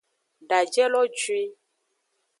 Daje 0.49 0.83
lo 0.93 1.01
juin. 1.19 1.51